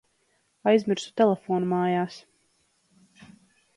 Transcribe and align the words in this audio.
Aizmirsu 0.71 1.11
telefonu 1.21 1.69
mājās. 1.75 2.19